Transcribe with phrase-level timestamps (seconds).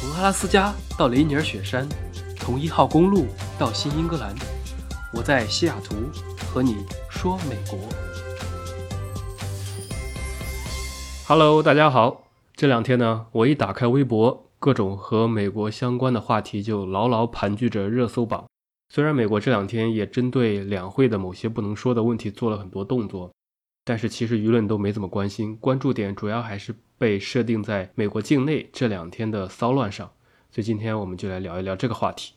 [0.00, 1.86] 从阿拉斯加到雷尼尔雪山，
[2.38, 3.26] 从一号公路
[3.58, 4.34] 到新英格兰，
[5.12, 5.94] 我在西雅图
[6.46, 7.78] 和你说美国。
[11.26, 12.24] Hello，大家好。
[12.56, 18.46] 这两天呢，我一打开微博，各种和美国相关的话题就牢牢盘踞着热搜榜。
[18.88, 23.30] 虽然美国这两天也针对两会的某些不能说的问题做了很多动作，
[23.84, 26.74] 但是其实舆论都没怎么关心，关注点主要还是。
[27.00, 30.12] 被设定在美国境内这两天的骚乱上，
[30.50, 32.34] 所以今天我们就来聊一聊这个话题。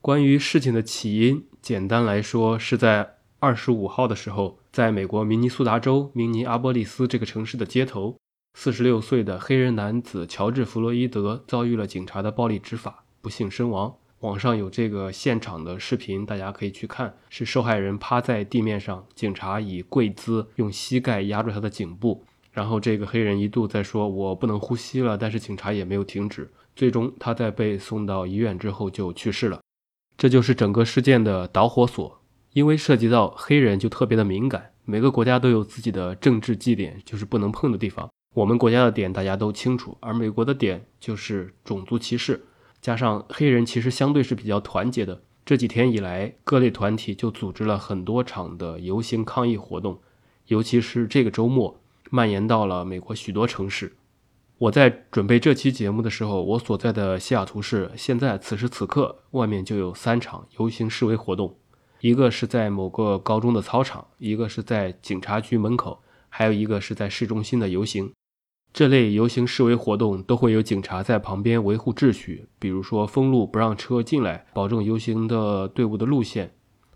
[0.00, 8.16] 关于事情的起因，简单来说是在二十五号的时候，在美国明尼苏达州明尼阿波利斯这个城市的街头，
[8.54, 13.94] 四十六岁的黑人男子乔治·弗洛伊德遭遇了警察的暴力执法，不幸身亡。
[14.20, 22.22] 网上有这个现场的视频，大家可以去看，是受害人趴在地面上，警察以跪姿用膝盖压住他的颈部。
[22.52, 26.50] 然后这个黑人一度在说：“我不能呼吸了。”但是警察也没有停止。
[26.76, 29.60] 最终，他在被送到医院之后就去世了。
[30.18, 32.20] 这就是整个事件的导火索。
[32.52, 34.72] 因为涉及到黑人，就特别的敏感。
[34.84, 38.10] 每个国家都有自己的政治祭点，就是不能碰的地方。
[38.34, 42.44] 我们国家的点大家都清楚，而美国的点就是种族歧视。
[42.80, 45.22] 加上黑人其实相对是比较团结的。
[45.44, 50.00] 这几天以来，各类团体就组织了很多场的游行抗议活动，
[50.46, 51.80] 尤其是这个周末。
[52.12, 53.94] 蔓延到了美国许多城市。
[54.58, 61.54] 我在准备这期节目的时候，我所在的西雅图市现在此时此刻外面就有三场游行示威活动，
[62.00, 68.12] 一个是在某个高中的操场，一个是在警察局门口，还有一个是在市中心的游行。
[68.72, 76.52] 这类游行示威活动都会有警察在旁边维护秩序，比如说封路不让车进来，保证游行的队伍的路线，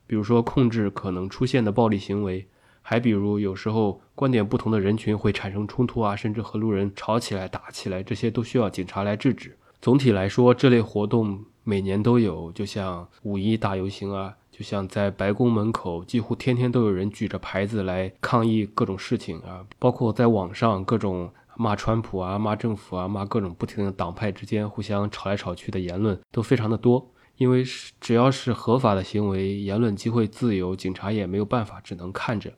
[0.07, 2.47] 比如说控制可能出现的暴力行为。
[2.87, 9.57] 还比如，有时候观点不同的人群会产生冲突啊，甚至和路人吵起来、打起来，这些都需要警察来制止。
[9.81, 19.65] 总体来说，这类活动每年都有，就像五一大游行啊，就像在白宫门口，几乎天天都有人举着牌子来抗议各种事情啊。
[19.79, 27.11] 包括在网上，各种骂川普啊、骂政府啊、骂各种不停的党派之间互相吵来吵去的言论都非常的多。
[27.37, 27.65] 因为
[28.01, 32.53] 只要是合法的行为，言论机会自由，警察也没有办法，只能看着。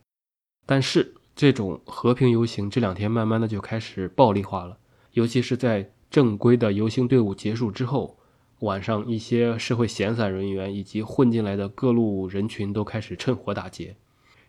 [0.67, 4.77] 但是这种和平游行这两天慢慢的就开始暴力化了，
[5.13, 8.19] 尤其是在正规的游行队伍结束之后，
[8.61, 13.97] 晚上一些社会闲散人员以及混进来的各路人群都开始趁火打劫，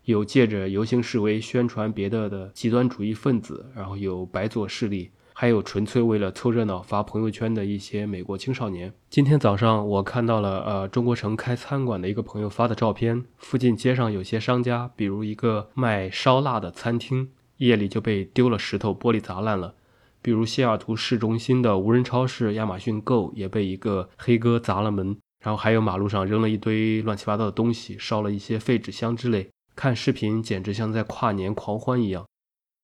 [0.08, 5.12] 有借着游行示威宣传别的的极端主义分子，然后有白左势力。
[5.34, 8.94] 还有纯粹为了凑热闹发朋友圈的一些美国青少年。
[9.10, 19.74] 今天早上我看到了，呃，中国城开餐馆的一个朋友发的照片，附近街上有些商家，比如一个卖烧腊的餐厅，夜里就被丢了石头，玻璃砸烂了；
[20.22, 29.50] 比如西雅图市中心的无人超市亚马逊 Go 也被一个黑哥砸了门，然后还有马路上扔了一堆乱七八糟的东西，烧了一些废纸箱之类。
[29.78, 32.26] 看视频简直像在跨年狂欢一样。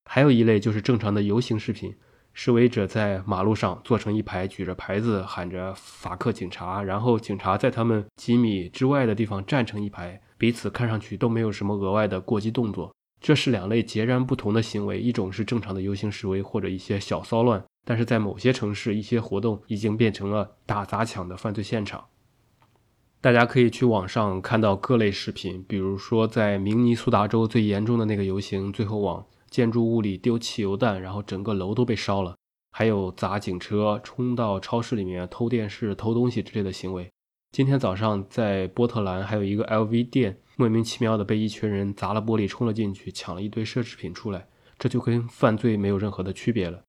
[0.06, 1.92] 还有一类就是正常的游行视频。
[2.34, 12.94] 示威者在马路上坐成一排，举着牌子喊着“法克警察”，然后警察在他们几米之外的地方站成一排，彼此看上去都没有什么额外的过激动作。
[13.20, 22.04] 这是两类截然不同的行为，一种是正常的游行示威或者一些小骚乱，但是在某些城市，一些活动已经变成了打砸抢的犯罪现场。
[23.24, 29.26] 大家可以去网上看到各类视频，比如说在明尼苏达州最严重的那个游行，最后往。
[29.50, 32.36] 建筑物里丢汽油弹，然后整个楼都被烧了。
[32.74, 37.10] 还有砸警车、冲到超市里面偷电视、偷东西之类的行为。
[37.54, 44.46] 今天早上在波特兰还有一个 LV 店，莫名其妙的被一群人砸了玻璃，冲了进去，抢了一堆奢侈品出来。
[44.78, 46.82] 这就跟犯罪没有任何的区别了。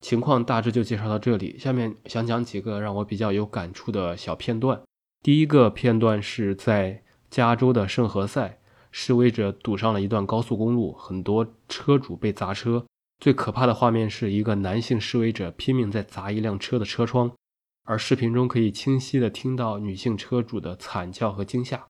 [0.00, 4.80] 情况大致就介绍到这里，下面想讲几个让我比较有感触的小片段。
[5.22, 8.58] 第一个片段是在加州的圣何塞。
[8.98, 12.82] 示威者堵上了一段高速公路，很多车主被砸车。
[13.22, 17.30] 最可怕的画面是一个男性示威者拼命在砸一辆车的车窗，
[17.84, 21.84] 而视频中可以清晰地听到女性车主的惨叫和惊吓。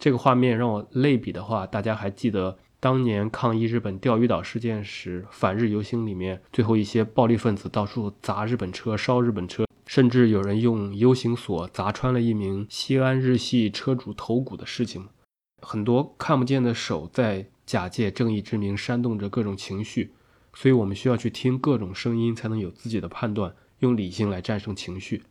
[0.00, 15.08] 这个画面让我类比的话，大家还记得当年抗议日本钓鱼岛事件时，反日游行里面最后一些暴力分子到处砸日本车、烧日本车，甚至有人用 U 型锁砸穿了一名西安日系车主头骨的事情？
[15.62, 20.12] 很多看不见的手在假借正义之名煽动着各种情绪，
[20.52, 25.22] 所以我们需要去听各种声音，才能有自己的判断，用理性来战胜情绪。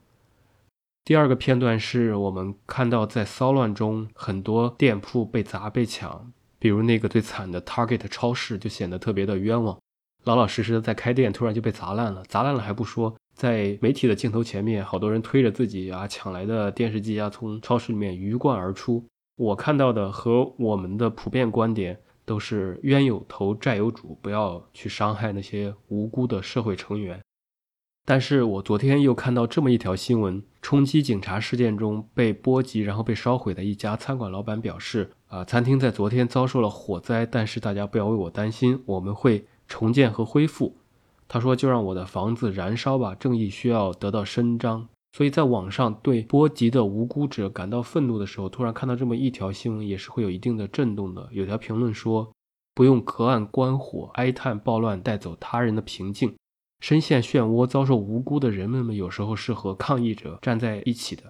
[1.05, 9.79] 第二个片段是我们看到在骚乱中很多店铺被砸被抢，比如那个最惨的 Target 超市就显得特别的冤枉，
[10.23, 19.05] 老老实实的在开店，突然就被砸烂了，砸烂了还不说，在媒体的镜头前面，好多人推着自己啊抢来的电视机啊，从超市里面鱼贯而出。
[19.35, 27.21] 我看到的和我们的普遍观点都是冤有头债有主，不要去伤害那些无辜的社会成员。
[28.03, 40.75] 但是我昨天又看到这么一条新闻：冲击警察事件中被波及然后被烧毁的一家餐馆老板表示，啊，餐厅在昨天遭受了火灾，但是大家不要为我担心，我们会重建和恢复。
[41.27, 44.87] 他说：“就让我的房子燃烧吧，正义需要得到伸张。”
[45.17, 51.27] 所以，在网上对波及的无辜者感到愤怒的时候，突然看到这么一条新闻，也是会有一定的震动的。
[51.31, 52.31] 有条评论说
[52.75, 56.35] ：“不用隔岸观火，哀叹暴乱带走他人的平静。
[56.81, 61.23] 深陷漩涡、遭受无辜的人们们，有时候是和抗议者站在一起的。”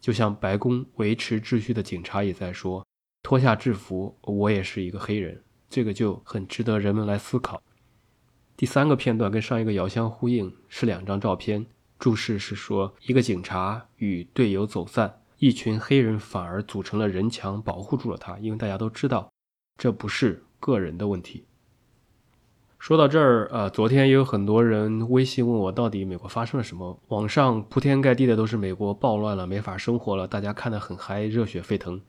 [0.00, 2.84] 就像白宫维持秩序的警察也在说
[3.22, 7.62] ：“脱下制服，我也是一个黑人。”这个就很值得人们来思考。
[8.56, 11.66] 第三个片段跟上一个遥相呼应，是两张照片。
[11.98, 18.38] 注释是说，一个警察与队友走散，一群黑人反而组成了人墙，保护住了他。
[18.38, 19.30] 因为大家都知道，
[19.78, 21.44] 这不是个人的问题。
[22.78, 26.98] 说到这儿，呃，昨天也有很多人微信问我，到底美国发生了什么？
[27.06, 32.00] 网上铺天盖地的都是美国暴乱了，没法生活了，大家看得很嗨，热血沸腾。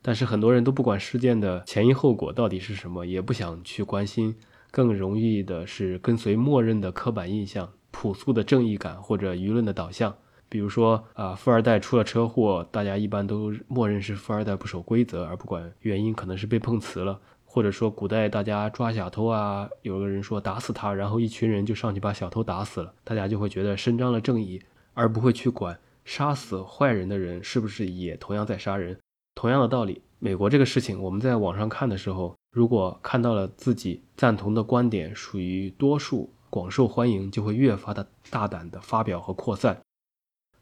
[0.00, 4.34] 但是很多人都不管事件的前因后果到底是什么，也不想去关心。
[4.72, 10.12] 更容易的是跟随默认的刻板印象、朴素的正义感或者舆论的导向。
[10.48, 17.20] 比如说啊，富二代出了车祸，大家一般都默认是富二代不守规则，而不管原因可能是被碰瓷了。
[17.44, 24.58] 或者说古代大家抓小偷啊，有个人说打死他，然后一群人就上去把小偷打死了，大家就会觉得伸张了正义，
[24.94, 28.98] 而不会去管杀死坏人的人是不是也同样在杀人。
[29.34, 32.32] 同样的道理，美国这个事情我们在网上看的时候。
[32.52, 39.74] 如果看到了自己赞同的观点属于多数、广受欢迎，就会越发的大胆的发表和扩散；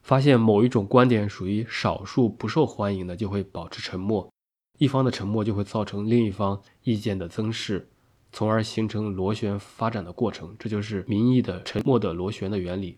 [0.01, 4.27] 发现某一种观点属于少数、不受欢迎的，就会保持沉默。
[4.79, 7.87] 一方的沉默就会造成另一方意见的增势，
[8.31, 10.55] 从而形成螺旋发展的过程。
[10.57, 12.97] 这就是民意的沉默的螺旋的原理。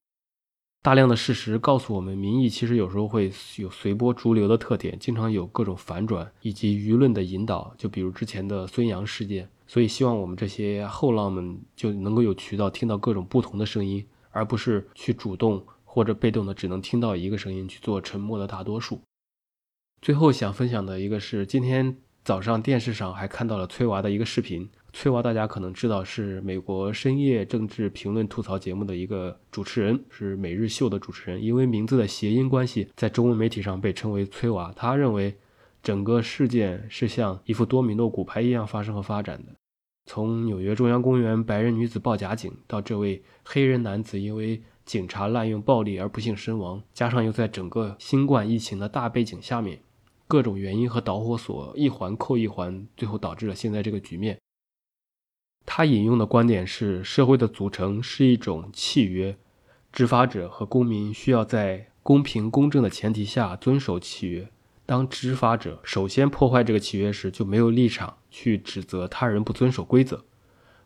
[0.83, 7.73] 大量的事实告诉我们，民意其实有时候会有随波逐流的特点，经常有各种反转以及舆论的引导。
[7.77, 18.99] 就比如之前的孙杨事件，所以希望我们这些后浪们就能够有渠道听到各种不同的声音，而不是去主动或者被动的只能听到一个声音去做沉默的大多数。
[20.01, 21.95] 最后想分享的一个是，今天
[22.25, 24.69] 早上电视上还看到了崔娃的一个视频。
[24.95, 31.43] 崔娃，大家可能知道是美国深夜政治评论吐槽节目的一个主持人，是每日秀的主持人。
[31.43, 34.71] 因为名字的谐音关系，在中文媒体上被称为崔娃。
[34.75, 35.35] 他认为，
[35.81, 39.51] 整个事件是像一副多米诺骨牌一样发生和发展的。
[40.05, 49.79] 从纽约中央公园白人女子报假警，到这位黑人男子因为警察滥用暴力而不幸身亡，加上又在整个新冠疫情的大背景下面，
[50.27, 54.37] 各种原因和导火索一环扣一环，最后导致了现在这个局面。
[55.75, 59.35] 他引用的观点是：社会的组成是一种契约，
[59.91, 64.47] 执法者和公民需要在公平公正的前提下遵守契约。
[64.85, 70.23] 当执法者首先破坏这个契约时，就没有立场去指责他人不遵守规则。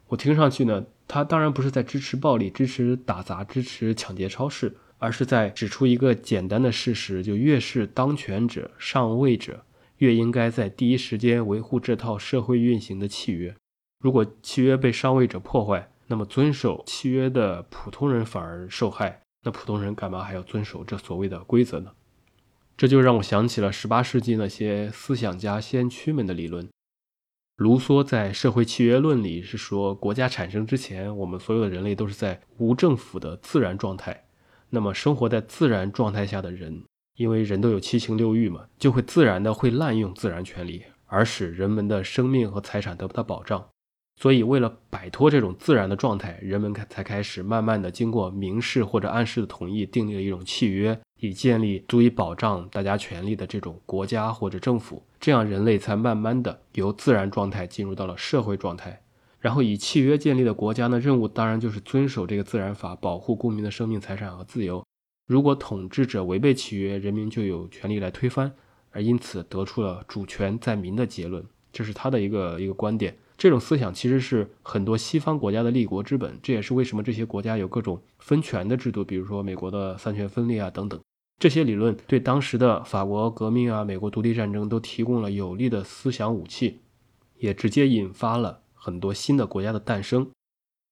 [0.08, 9.66] 我听上去呢，他当然不是在支持暴力、支持打砸、支持抢劫超市，而是在指出一个简单的事实：就越是当权者、上位者，
[9.98, 13.54] 越应该在第一时间维护这套社会运行的契约。
[14.00, 19.22] 如果契约被上位者破坏，那么遵守契约的普通人反而受害。
[19.44, 21.92] 那普通人干嘛还要遵守这所谓的规则呢？
[22.76, 26.68] 这就让我想起了十八世纪那些思想家先驱们的理论。
[27.56, 34.26] 卢梭在《社会契约论》里是说，国家产生之前，我们所有的人类都是在无政府的自然状态。
[34.70, 36.84] 那么生活在自然状态下的人，
[37.16, 43.68] 因为人都有七情六欲嘛，就会自然的会滥用自然权利，而使人们的生命和财产得不到保障。
[44.20, 55.04] 所以，为了摆脱这种自然的状态，人们开才开始慢慢的经过明示或者暗示的同意，订立了一种契约，以建立足以保障大家权利的这种国家或者政府。
[55.20, 59.00] 这样，人类才慢慢的由自然状态进入到了社会状态。
[59.40, 64.84] 然后，以契约建立的国家呢，任务当然就是遵守这个自然法，保护公民的生命、财产和自由。
[65.28, 68.52] 如果统治者违背契约，人民就有权利来推翻，
[68.90, 71.46] 而因此得出了主权在民的结论。
[71.72, 73.16] 这是他的一个一个观点。
[73.38, 81.00] 这种思想其实是很多西方国家的立国之本，这也是为什么这些国家有各种分权的制度，比如说美国的三权分立啊等等。
[81.40, 86.80] 这些理论对当时的法国革命啊、美国独立战争都提供了有力的思想武器，
[87.38, 90.28] 也直接引发了很多新的国家的诞生。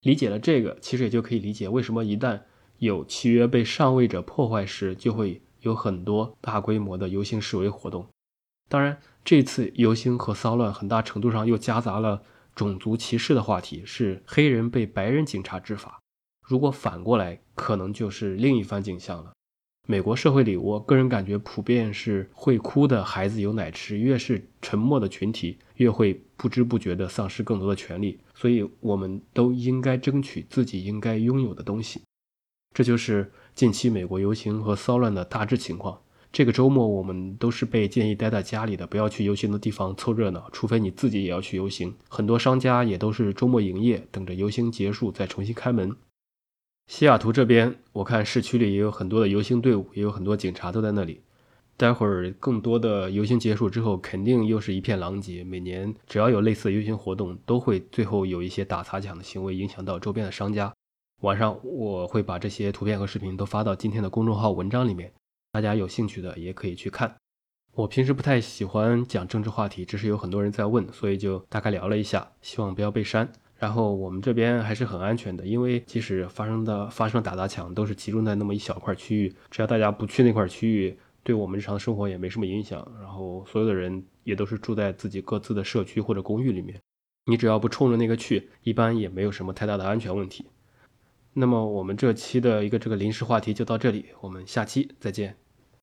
[0.02, 2.42] 理解了这个，其实也就可以理解为什么一旦
[2.78, 8.06] 有契约被上位者破坏时，就会有很多大规模的游行示威活动。
[8.70, 12.22] 当然，这次游行和骚乱很大程度上又夹杂了
[12.56, 16.00] 种族歧视的话题，是黑人被白人警察执法。
[16.42, 19.34] 如果反过来，可能就是另一番景象了。
[19.88, 28.20] 美国社会里，我个人感觉普遍是会哭的孩子有奶吃，越是沉默的群体，越会不知不觉地丧失更多的权利。
[28.34, 32.02] 所以，我们都应该争取自己应该拥有的东西。
[32.74, 36.02] 这就是近期美国游行和骚乱的大致情况。
[36.36, 41.96] 这个周末，我们都是被建议待在家里的，不要去游行的地方凑热闹，除非你自己也要去游行。
[42.10, 45.96] 很多商家也都是周末营业，等着游行结束再重新开门。
[46.88, 51.22] 西雅图这边，我看市区里也有很多的游行队伍，也有很多警察都在那里。
[51.78, 55.42] 待会儿更多的游行结束之后，肯定又是一片狼藉。
[55.42, 60.74] 每年只要有类似的游行活动，都会最后有一些打砸抢的行为，影响到周边的商家。
[61.22, 65.14] 晚上我会把这些图片和视频都发到今天的公众号文章里面，
[65.56, 67.16] 大家有兴趣的也可以去看。
[67.72, 73.32] 我平时不太喜欢讲政治话题，只是有很多人在问，所以就大概聊了一下，希望不要被删。
[73.58, 82.86] 然后我们这边还是很安全的，因为即使发生的发生打砸抢，都是集中在那么一小块区域，只要大家不去那块区域，对我们日常生活也没什么影响。
[83.00, 86.78] 然后所有的人也都是住在自己各自的社区或者公寓里面，
[87.28, 90.46] 你只要不冲着那个去，一般也没有什么太大的安全问题。
[91.38, 95.45] 那么我们这期的一个这个临时话题就到这里，我们下期再见。